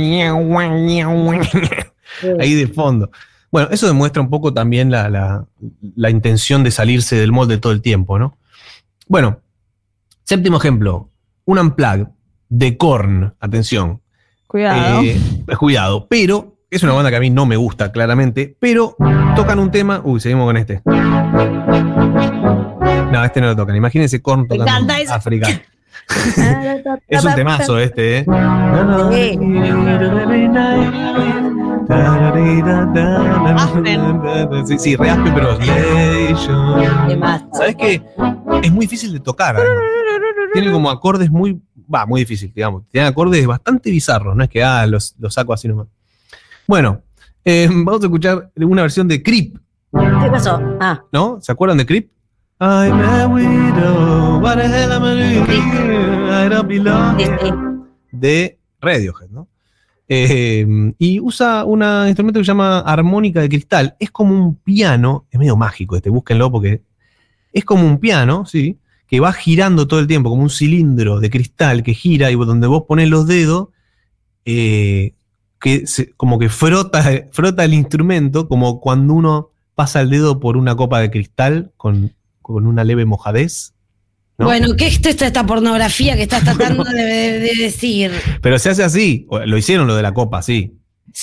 [2.40, 3.10] ahí de fondo.
[3.52, 5.46] Bueno, eso demuestra un poco también la, la-
[5.96, 8.38] la intención de salirse del molde todo el tiempo, ¿no?
[9.08, 9.40] Bueno,
[10.24, 11.10] séptimo ejemplo,
[11.46, 12.10] un unplug
[12.50, 14.02] de Korn, atención.
[14.48, 15.02] Cuidado.
[15.04, 15.20] Eh,
[15.58, 18.96] cuidado, pero es una banda que a mí no me gusta, claramente, pero
[19.36, 20.02] tocan un tema.
[20.04, 20.82] Uy, seguimos con este.
[23.12, 23.76] No, este no lo tocan.
[23.76, 24.94] Imagínense Korn tocando.
[25.10, 25.48] África.
[27.08, 28.26] Es un temazo este, ¿eh?
[34.66, 35.58] Sí, sí, re áspero, pero.
[37.54, 38.02] ¿Sabes qué?
[38.64, 39.56] Es muy difícil de tocar.
[39.56, 39.78] además.
[40.54, 41.62] Tiene como acordes muy.
[41.94, 42.84] Va, muy difícil, digamos.
[42.90, 45.88] Tiene acordes bastante bizarros, no es que ah, los, los saco así nomás.
[46.68, 47.02] Bueno,
[47.46, 49.58] eh, vamos a escuchar una versión de Creep,
[49.92, 50.60] ¿Qué pasó?
[50.82, 51.40] Ah, ¿no?
[51.42, 52.12] ¿Se acuerdan de Creep?
[52.60, 56.32] I'm a widow, what the hell am I doing here?
[56.32, 57.18] I don't belong
[58.12, 59.48] de Radiohead, ¿no?
[60.10, 60.66] Eh,
[60.98, 63.96] y usa un instrumento que se llama armónica de cristal.
[64.00, 66.82] Es como un piano, es medio mágico este, búsquenlo porque
[67.54, 68.78] es como un piano, ¿sí?
[69.08, 72.66] Que va girando todo el tiempo, como un cilindro de cristal que gira y donde
[72.68, 73.68] vos pones los dedos,
[74.46, 75.14] eh,
[75.60, 80.58] que se- como que frota, frota el instrumento, como cuando uno pasa el dedo por
[80.58, 82.14] una copa de cristal con,
[82.54, 83.74] con una leve mojadez.
[84.38, 84.46] ¿no?
[84.46, 88.12] Bueno, ¿qué es esta, esta pornografía que estás tratando de, de- de decir?
[88.42, 90.74] Pero se hace así, lo hicieron lo de la copa, sí.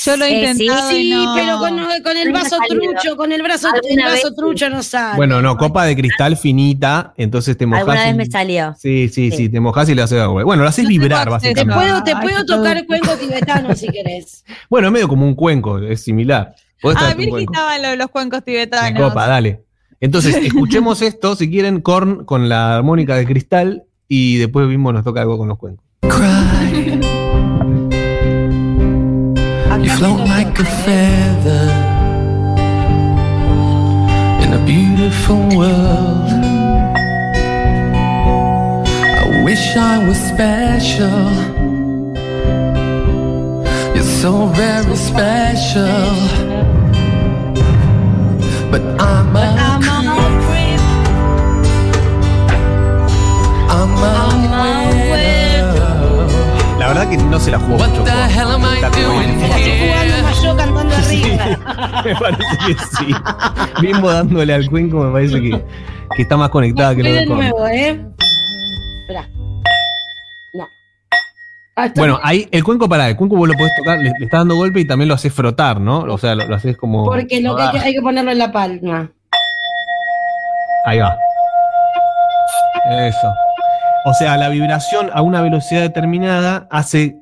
[0.05, 0.91] Yo lo he Eh, sí, intentado.
[0.91, 1.35] y Sí, no.
[1.37, 4.83] pero con, con el No vaso trucho, con el brazo, el vaso vez trucho no
[4.83, 5.15] sale.
[5.17, 7.83] Bueno, no, copa de cristal finita, entonces te mojas.
[7.83, 8.75] Alguna vez me salió.
[8.77, 9.49] Sí, sí, sí, Sí.
[9.51, 10.43] te mojas y le haces agua.
[10.43, 11.55] Bueno, lo haces vibrar, acceso.
[11.55, 11.75] te básicamente.
[11.75, 12.87] puedo, te puedo tocar producto.
[12.89, 14.45] cuenco tibetano si querés.
[14.69, 16.57] Bueno, es medio como un cuenco, es similar.
[16.97, 17.53] Ah, traerte un vi que cuenco.
[17.53, 19.01] estaban los, los cuencos tibetanos.
[19.09, 19.63] copa, dale.
[20.01, 25.05] Entonces, escuchemos esto, si quieren, Korn con la armónica de cristal y después mismo nos
[25.05, 25.85] toca algo con los cuencos.
[26.03, 27.01] Cry.
[29.85, 31.69] You float like a feather
[34.43, 36.31] in a beautiful world.
[39.21, 41.31] I wish I was special.
[43.95, 46.15] You're so very special.
[48.71, 49.74] But I'm a
[57.07, 58.05] verdad que no se la jugó What mucho.
[58.05, 58.31] the Korn.
[58.31, 62.03] hell am I Está como doing en- más yo cantando arriba.
[62.05, 63.15] Me parece que sí.
[63.83, 65.51] Mismo dándole al cuenco, me parece que,
[66.17, 68.01] que está más conectada que lo de nuevo, ¿eh?
[69.03, 69.29] Espera.
[70.55, 70.69] No.
[71.77, 74.41] Ah, Bueno, ahí el cuenco para el cuenco vos lo podés tocar, le, le estás
[74.41, 76.01] dando golpe y también lo haces frotar, ¿no?
[76.01, 77.05] O sea, lo, lo haces como.
[77.05, 79.11] Porque lo que hay, que hay que ponerlo en la palma.
[80.87, 81.17] Ahí va.
[82.91, 83.33] Eso.
[84.05, 87.17] O sea, la vibración a una velocidad determinada hace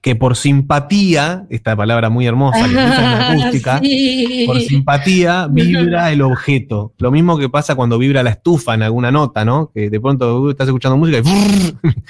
[0.00, 4.44] que por simpatía, esta palabra muy hermosa que usa en la acústica, Sí.
[4.48, 6.92] por simpatía vibra el objeto.
[6.98, 9.70] Lo mismo que pasa cuando vibra la estufa en alguna nota, ¿no?
[9.72, 11.22] Que de pronto estás escuchando música y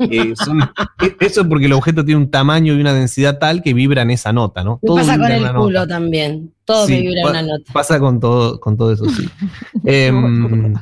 [0.00, 0.62] Eh, son-
[1.00, 4.02] e- eso es porque el objeto tiene un tamaño y una densidad tal que vibra
[4.02, 4.80] en esa nota, ¿no?
[4.84, 5.86] Todo pasa con el culo nota.
[5.86, 6.50] también.
[6.64, 7.72] Todo Sí, vibra en una nota.
[7.72, 9.28] Pasa con todo, con todo eso, sí.
[9.84, 10.74] Em,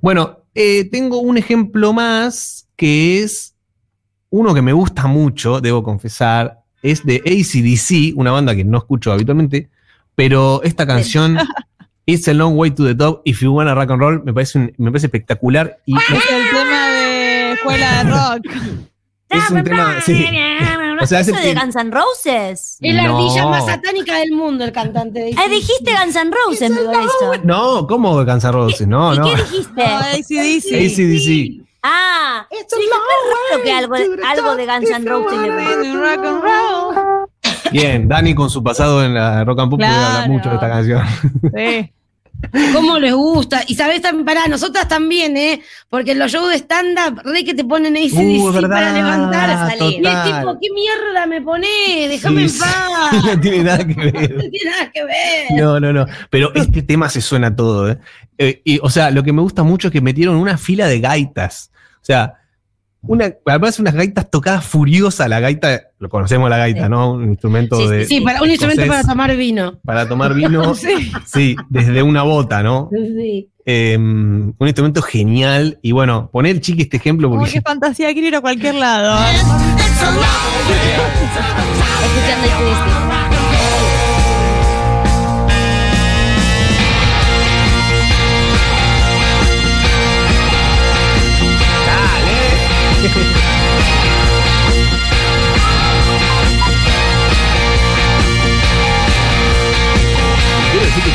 [0.00, 3.54] bueno, eh, tengo un ejemplo más que es
[4.30, 9.12] uno que me gusta mucho, debo confesar, es de ACDC, una banda que no escucho
[9.12, 9.70] habitualmente,
[10.14, 11.38] pero esta canción,
[12.06, 14.58] It's a Long Way to the Top, If You Wanna Rock and Roll, me parece,
[14.58, 18.56] un- me parece espectacular y Es el tema de escuela de rock.
[19.30, 20.26] es un tema, sí.
[21.02, 22.78] O sea, es ¿Eso de Guns N' Roses?
[22.80, 23.16] Es la No.
[23.18, 27.44] ardilla más satánica del mundo, el cantante de Ah, dijiste Guns N' Roses, me parece.
[27.44, 28.86] No, ¿cómo Guns N' Roses?
[28.86, 29.24] No, ¿Y no.
[29.26, 29.72] qué dijiste?
[29.86, 30.74] No, ACDC.
[30.74, 31.64] ACDC.
[31.86, 32.86] Ah, sí, qué
[33.52, 33.94] raro que algo,
[34.26, 35.38] algo de Guns N' Roses.
[37.70, 40.32] Bien, Dani con su pasado en la rock and pop puede hablar Claro.
[40.32, 41.02] mucho de esta canción.
[41.54, 41.92] Sí.
[42.72, 43.62] ¿Cómo les gusta?
[43.66, 45.62] Y sabes también, para nosotras también, ¿eh?
[45.88, 49.70] Porque en los shows de stand-up, re que te ponen ACDC Uh, para levantar.
[49.70, 50.02] salir.
[50.02, 52.08] Y es tipo, ¿qué mierda me ponés?
[52.10, 53.24] Déjame Sí, en paz.
[53.34, 54.50] no tiene nada que No ver.
[54.50, 55.46] tiene nada que ver.
[55.52, 56.06] No, no, no.
[56.30, 57.98] Pero este tema se suena todo, ¿eh?
[58.38, 61.00] Eh, y, o sea, lo que me gusta mucho es que metieron una fila de
[61.00, 61.70] gaitas.
[61.96, 62.34] O sea,
[63.06, 65.28] una, además unas gaitas tocadas furiosas.
[65.28, 66.88] La gaita, lo conocemos la gaita, Sí.
[66.90, 67.12] ¿no?
[67.12, 68.04] Un instrumento Sí, de.
[68.06, 69.78] Sí, para, un instrumento para tomar vino.
[69.84, 70.74] para tomar vino.
[70.84, 71.12] Sí.
[71.26, 72.90] Sí, desde una bota, ¿no?
[72.92, 73.48] Sí.
[73.66, 75.78] Eh, un instrumento genial.
[75.82, 79.18] Y bueno, poner chiqui este ejemplo Como porque que fantasía, quiero ir a cualquier lado.
[82.04, 83.13] Escuchando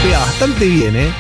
[0.03, 0.19] ACDC.
[0.19, 1.11] bastante bien, ¿eh?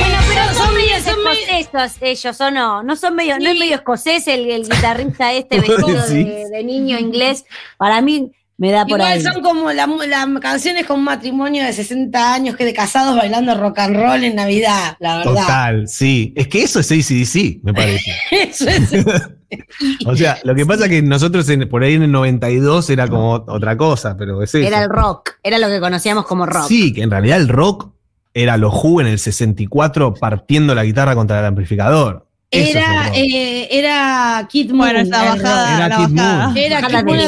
[0.00, 2.82] Bueno, pero son Son medio medio- son medio- escocesos ellos, ¿o no?
[2.82, 3.58] No son medio, no es Sí.
[3.58, 7.44] medio escocés el, el guitarrista este ¿Vos vestido de, niño inglés.
[7.76, 9.22] Para mí me da por Igual ahí.
[9.22, 13.54] son como la, la canciones con un matrimonio de 60 años que de casados bailando
[13.54, 15.32] rock and roll en Navidad, la verdad.
[15.42, 16.32] Total, sí.
[16.36, 18.14] Es que eso es ACDC, me parece.
[18.30, 18.90] Eso es.
[20.06, 23.08] O sea, lo que pasa es que nosotros en- por ahí en el 92 era
[23.08, 24.66] como otra cosa, pero es eso.
[24.66, 26.66] Era el rock, era lo que conocíamos como rock.
[26.68, 27.90] Sí, que en realidad el rock
[28.34, 32.27] era lo Who en el 64 partiendo la guitarra contra el amplificador.
[32.50, 34.78] Era, eh, era Kid Moon.
[34.78, 36.46] Bueno, esa el bajada, Era la Kid bajada.
[36.46, 36.56] Moon.
[36.56, 37.18] Era Kid Moon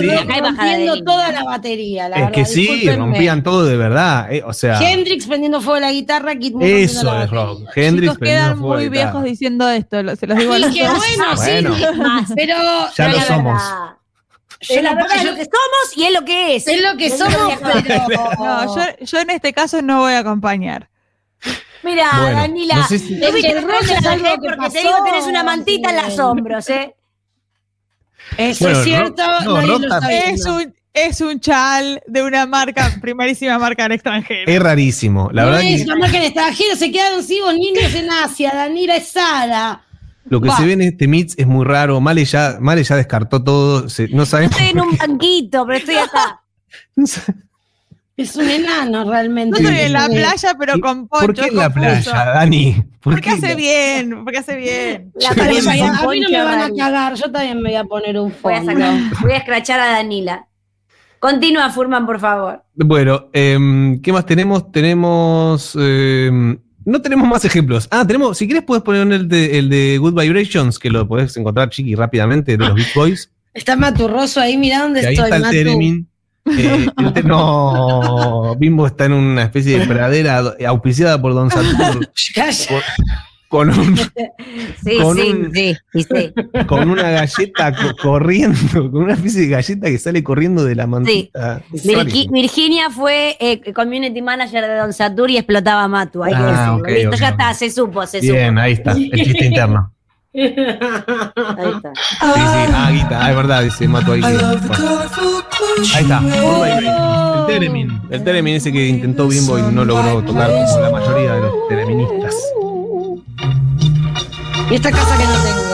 [0.44, 2.35] rompiendo toda la batería, la es verdad.
[2.35, 4.33] que sí, rompían todo de verdad.
[4.33, 7.68] eh, o sea, Hendrix prendiendo fuego la guitarra, Kid Moon eso la es rock.
[7.76, 9.11] Hendrix Chicos prendiendo quedan fuego la muy guitarra.
[9.12, 10.96] viejos diciendo esto, lo- se los digo a Y los que dos.
[10.96, 11.76] bueno, Bueno.
[11.76, 12.33] sí, Más.
[12.35, 12.54] pero
[12.96, 13.62] Ya lo la somos.
[13.62, 13.96] verdad.
[14.62, 16.66] yo Es la verdad, es lo que somos y es lo que es.
[16.66, 17.59] es lo que somos,
[18.09, 18.30] pero...
[18.38, 20.88] No, yo, yo en este caso no voy a acompañar.
[21.83, 24.12] Mira, Bueno, Danila, no sé si- ¿no viste Es que el rock dónde es la
[24.12, 26.94] algo porque te pasó, digo tenés una mantita en los hombros, ¿eh?
[28.37, 30.35] Eso Bueno, es cierto, no, también.
[30.35, 34.50] Es un, es un chal de una marca, primerísima marca del extranjero.
[34.53, 35.31] Es rarísimo.
[35.33, 38.96] La no verdad es que marca en extranjero, se quedaron ciegos niños en Asia, Danira
[38.96, 39.83] es Sara.
[40.26, 40.57] lo que Va.
[40.59, 41.98] se ve en este mix es muy raro.
[42.00, 43.88] Male ya, Male ya descartó todo.
[43.88, 44.53] se- no sabemos.
[44.55, 46.42] Estoy en un banquito, pero estoy acá.
[48.20, 49.62] Es un enano realmente.
[49.62, 51.26] No estoy en la playa, pero ¿Y con poncho.
[51.26, 52.74] ¿Por qué en la playa, Dani?
[53.00, 53.30] ¿Por Porque qué?
[53.30, 55.11] hace bien, porque hace bien.
[55.14, 55.35] La a
[56.06, 58.59] mí no me van a cagar, yo también me voy a poner un Voy a
[58.59, 58.72] fondo.
[58.72, 60.46] sacar, voy a escrachar a Danila.
[61.18, 62.62] Continúa, Furman, por favor.
[62.74, 64.70] Bueno, em, ¿qué más tenemos?
[64.70, 65.74] Tenemos.
[65.80, 67.88] em, no tenemos más ejemplos.
[67.90, 68.37] Ah, tenemos.
[68.37, 71.94] Si quieres, puedes poner el de, el de Good Vibrations, que lo podés encontrar, chiqui,
[71.94, 73.30] rápidamente, de los Beach Boys.
[73.54, 75.54] Está Maturroso ahí, mira dónde Y ahí estoy, está el Matu.
[75.54, 76.10] Teremin.
[76.58, 82.08] Eh, el te- no, Bimbo está en una especie de pradera auspiciada por Don Satur
[82.34, 82.82] Calla.
[83.48, 86.32] con, un- Sí, Con sí, un- sí, sí, sí.
[86.66, 88.58] con una galleta co- corriendo,
[88.90, 91.60] con una especie de galleta que sale corriendo de la mantita.
[91.72, 92.30] Virgi-.
[92.30, 96.22] Virginia fue eh, community manager de Don Satur y explotaba a Matu.
[96.22, 97.10] Hay que Ah, decirlo.
[97.10, 99.92] ok, ya está, se supo, se Bien, ahí está, el chiste interno.
[100.33, 101.93] Ahí está.
[101.95, 104.23] Sí, sí, ah, guita, ah, es verdad, dice Mato ahí.
[104.23, 104.37] Ahí
[106.03, 106.21] está.
[106.21, 108.01] El Teremin.
[108.11, 111.69] El Teremin ese que intentó Bimbo y no logró tocar como la mayoría de los
[111.69, 112.37] tereministas.
[114.71, 115.71] Y esta casa que no tengo.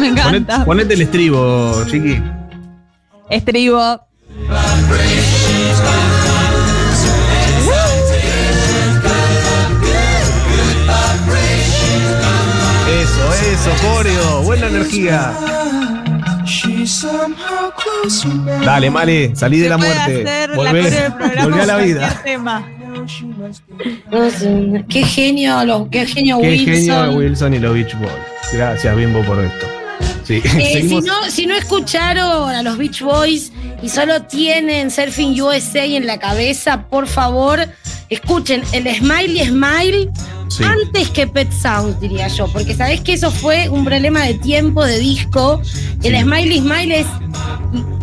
[0.00, 0.64] Me encanta.
[0.66, 2.22] ponete el estribo, chiqui.
[3.30, 4.00] Estribo.
[13.56, 15.32] Eso, coreo, buena energía.
[18.64, 20.00] Dale, Male, salí de la muerte.
[20.00, 22.20] hacer la Volvé, volvé a la vida.
[22.24, 22.68] tema.
[24.88, 26.66] Qué genio, lo- qué genio Qué Wilson.
[26.74, 28.12] genio Wilson y los Beach Boys.
[28.52, 29.66] Gracias, Bimbo, por esto.
[30.24, 35.40] Sí, Eh, si, no, si no escucharon a los Beach Boys y solo tienen Surfing
[35.40, 37.60] USA en la cabeza, por favor,
[38.10, 40.10] escuchen el Smiley Smile
[40.56, 40.64] Sí.
[40.64, 44.84] antes que Pet Sounds, diría yo, porque sabés que eso fue un problema de tiempo
[44.84, 45.60] de disco.
[46.02, 46.20] El.
[46.22, 47.06] Smiley Smile es,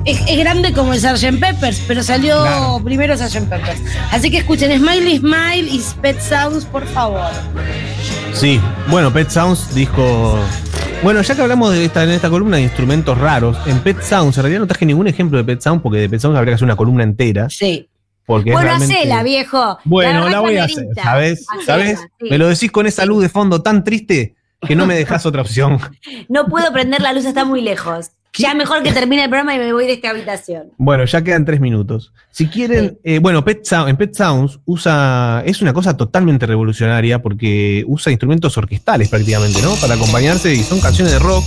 [0.06, 1.40] es, es grande como el Sgt.
[1.40, 2.82] Peppers, pero salió Claro.
[2.84, 3.50] primero Sgt.
[3.50, 3.82] Peppers.
[4.12, 7.32] Así que escuchen Smiley Smile y Pet Sounds, por favor.
[8.34, 10.38] Sí, bueno, Pet Sounds dijo.
[11.04, 14.38] Bueno, ya que hablamos de esta, en esta columna de instrumentos raros, en Pet Sounds,
[14.38, 16.56] en realidad no traje ningún ejemplo de Pet Sounds, porque de Pet Sounds habría que
[16.56, 17.50] hacer una columna entera.
[17.50, 17.88] Sí.
[18.26, 19.78] Porque Bueno, realmente- hacela, viejo.
[19.84, 20.86] Bueno, la, voy a hacer.
[20.96, 21.46] ¿sabes?
[21.50, 22.00] Hacela, ¿Sabes?
[22.20, 22.28] sí.
[22.30, 25.42] Me lo decís con esa luz de fondo tan triste que no me dejas otra
[25.42, 25.80] opción.
[26.30, 28.12] No puedo prender la luz, está muy lejos.
[28.36, 30.72] Ya mejor que termine el programa y me voy de esta habitación.
[30.78, 32.14] Bueno, ya quedan tres minutos.
[32.32, 37.22] Si quieren, eh, bueno, Pet Sound- en Pet Sounds usa, es una cosa totalmente revolucionaria
[37.22, 39.76] porque usa instrumentos orquestales prácticamente, ¿no?
[39.76, 41.44] Para acompañarse y son canciones de rock,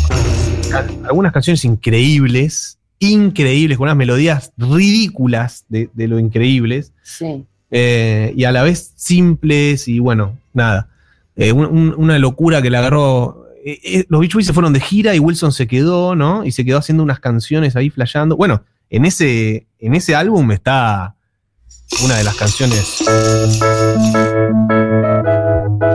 [1.08, 7.44] algunas canciones increíbles, increíbles, con unas melodías ridículas de, de lo increíbles Sí.
[7.70, 10.88] eh, y a la vez simples y bueno, nada.
[11.36, 13.44] Eh, un- un- una locura que le agarró.
[13.64, 16.44] eh, los Beach Boys se fueron de gira y Wilson se quedó, ¿no?
[16.44, 18.36] Y se quedó haciendo unas canciones ahí flasheando.
[18.36, 21.16] Bueno, en ese, en ese álbum está
[22.04, 23.02] una de las canciones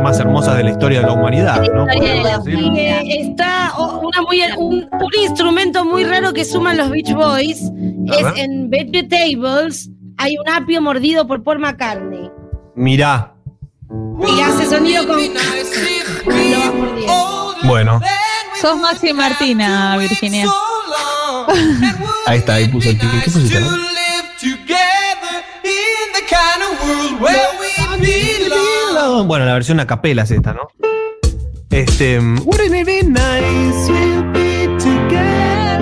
[0.01, 5.11] más hermosas de la historia de la humanidad, eh, está o- una muy, un, un
[5.23, 7.61] instrumento muy raro que suman los Beach Boys.
[7.61, 12.29] Es en Vegetables hay un apio mordido por Paul McCartney.
[12.75, 13.33] Mirá,
[14.27, 15.19] Y hace sonido con.
[17.63, 18.01] Bueno,
[18.59, 20.47] Sos Maxi Martina, Virginia.
[22.25, 23.21] Ahí está, ahí puso el pique.
[23.23, 23.67] ¿Qué pusiste, no?
[29.25, 30.67] Bueno, la versión a capela es esta, ¿no?
[31.69, 32.19] Este.
[32.19, 35.81] Wouldn't it be nice we'll be together?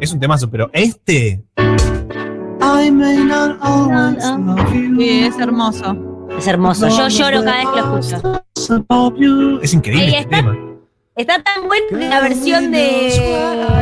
[0.00, 1.44] Es un temazo, pero este.
[1.58, 4.98] I may not always love you.
[4.98, 6.26] Sí, es hermoso.
[6.38, 6.88] Es hermoso.
[6.88, 9.60] Yo lloro cada vez que lo escucho.
[9.62, 10.56] Es increíble este está- tema.
[11.16, 13.12] Está tan buena la versión de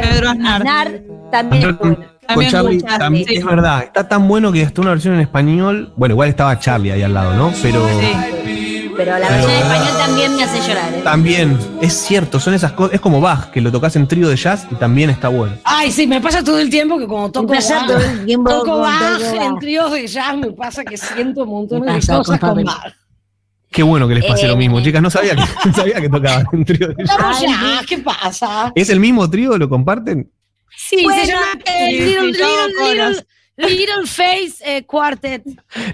[0.03, 1.03] Pedro Aznar.
[1.31, 3.35] También es con También Charlie, escuchaste, también- sí.
[3.37, 5.93] es verdad, está tan bueno que hasta una versión en español.
[5.97, 7.53] Bueno, igual estaba Charlie ahí al lado, ¿no?
[7.63, 8.13] Pero Sí.
[8.97, 10.93] Pero la versión en español también me hace llorar.
[10.93, 11.01] ¿eh?
[11.05, 12.95] también es cierto, son esas cosas.
[12.95, 15.55] Es como Bach, que lo tocas en trío de jazz y también está bueno.
[15.65, 18.79] Ay, sí, me pasa todo el tiempo que como toco Bach, todo el tiempo toco
[18.81, 22.65] Bach en tríos de jazz, me pasa que siento un montón de cosas con.
[22.65, 22.93] Bach.
[23.71, 25.01] Qué bueno que les pase Eh, lo mismo, chicas.
[25.01, 27.17] No sabía que, sabía que tocaban en trío de jazz.
[27.17, 28.73] Tocamos Ay, jazz, ¿qué pasa?
[28.75, 29.57] ¿Es el mismo trío?
[29.59, 30.29] ¿Lo comparten?
[30.77, 33.27] Sí, Bueno, se llama eh, sí, Little, Little, Little.
[33.57, 35.43] Little Face eh, Quartet.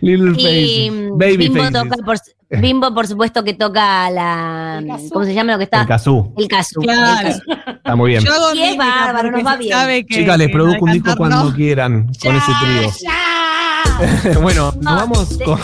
[0.03, 0.93] Little Y Faces.
[0.93, 2.17] mm, Baby Bimbo, toca por,
[2.61, 4.83] Bimbo, por supuesto, que toca la.
[4.87, 5.09] Kazoo.
[5.11, 5.81] ¿Cómo se llama lo que está?
[5.83, 6.35] El kazoo.
[6.37, 6.81] El casu.
[6.81, 7.29] Claro.
[7.31, 8.23] Está muy bien.
[8.23, 9.73] Yo hago Sí, es bárbaro, nos va bien.
[9.73, 11.57] sabe que- Chicas, les que produzco un disco cantar cuando no.
[11.57, 12.91] quieran con ese trío.
[13.03, 14.39] ¡Ya!
[14.43, 15.39] bueno, nos No, vamos sí.
[15.45, 15.59] con.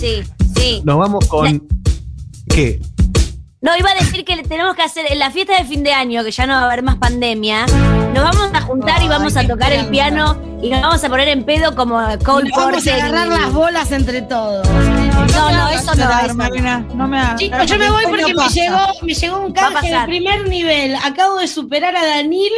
[0.00, 0.22] Sí,
[0.56, 0.82] sí.
[0.84, 1.62] Nos vamos con.
[2.48, 2.80] ¿Qué?
[3.62, 5.92] No, iba a decir que le tenemos que hacer en la fiesta de fin de
[5.92, 7.64] año, que ya no va a haber más pandemia.
[8.12, 11.28] Nos vamos a juntar y vamos a tocar el piano y nos vamos a poner
[11.28, 11.94] en pedo como
[12.24, 14.66] Cole Nos vamos Porter a agarrar y- las bolas entre todos.
[14.68, 16.34] No, no, eso no, eso no.
[16.34, 17.36] Marina, no me hagas.
[17.40, 20.96] Chicos, yo me voy porque no me llegó, me llegó un canje de primer nivel.
[20.96, 22.50] Acabo de superar a Danil.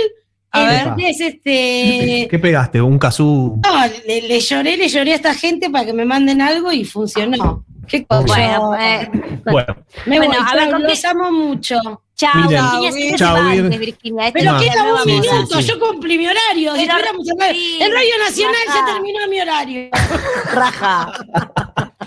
[0.52, 0.94] A ver.
[0.98, 2.28] es este.
[2.30, 2.80] ¿Qué pegaste?
[2.80, 3.58] ¿Un kazoo?
[3.62, 6.84] No, le, le lloré, le lloré a esta gente para que me manden algo y
[6.84, 7.64] funcionó.
[7.88, 8.24] ¿Qué cosa?
[8.26, 9.10] Bueno, eh,
[9.44, 12.02] Bueno, me bueno, voy, a ver, chao, ¿con qué- los amo mucho.
[12.16, 13.78] chao, Miren, Virginia, chao, Vir.
[13.78, 14.30] Virginia.
[14.32, 15.22] Pero queda un sí, moda.
[15.22, 15.68] sí, minuto, sí.
[15.68, 16.74] yo cumplí mi horario.
[16.76, 18.86] Si Pero- estuviéramos en radio- sí, en Radio Nacional ya raja.
[18.94, 19.90] terminó mi horario.
[20.54, 21.12] Raja,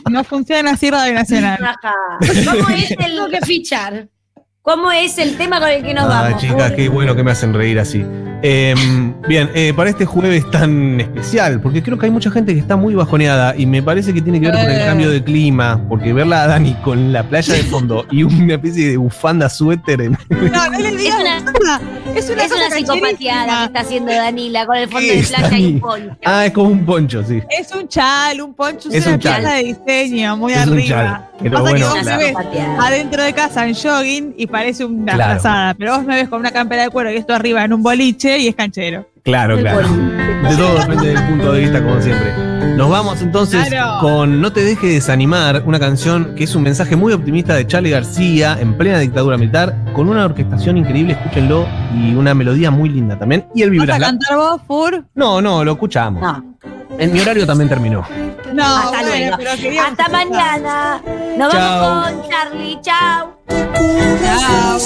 [0.09, 1.57] No funciona así Radio Nacional.
[1.59, 1.93] raja.
[2.19, 4.07] ¿Cómo es Tengo el, que fichar.
[4.67, 6.41] Cómo es el tema con el que nos ah, vamos?
[6.41, 8.03] chicas, qué bueno que me hacen reír así.
[8.43, 8.75] Eh,
[9.27, 12.75] bien, eh, para este jueves tan especial, porque creo que hay mucha gente que está
[12.75, 14.85] muy bajoneada y me parece que tiene que ver con el Eh.
[14.85, 18.89] cambio de clima, porque verla a Dani con la playa de fondo y una especie
[18.89, 21.81] de bufanda suéter en, No, no le digas Es una- nada.
[22.15, 25.23] Es una, Es cosa una psicopateada que está haciendo Danila con el fondo ¿Qué de
[25.23, 26.17] playa y un poncho.
[26.25, 27.41] Ah, es como un poncho, sí.
[27.59, 29.43] Es un chal, un poncho, es, Es una un chal.
[29.43, 30.87] de diseño, muy Es un arriba.
[30.87, 32.17] chal, pero Pasa bueno, que vos claro.
[32.17, 32.35] me ves
[32.79, 35.31] adentro de casa en jogging y parece una Claro.
[35.33, 37.83] frazada, pero vos me ves con una campera de cuero y esto arriba en un
[37.83, 39.07] boliche y es canchero.
[39.23, 39.87] Claro, El claro.
[40.49, 42.33] De todo depende del punto de vista, como siempre.
[42.77, 43.99] Nos vamos entonces Claro.
[44.01, 47.89] con No te deje desanimar, una canción que es un mensaje muy optimista de Charlie
[47.89, 53.17] García en plena dictadura militar, con una orquestación increíble, escúchenlo, y una melodía muy linda
[53.19, 53.45] también.
[53.53, 55.03] Y el ¿Vas a cantar vos, Fur?
[55.15, 56.21] No, no, lo escuchamos.
[56.21, 56.57] No,
[56.97, 58.05] en mi horario también terminó.
[58.53, 59.37] No, hasta luego.
[59.81, 61.01] Hasta mañana.
[61.37, 61.81] Nos Chau.
[61.81, 62.79] vamos con Charlie.
[62.81, 63.37] Chao.
[64.23, 64.77] Chao.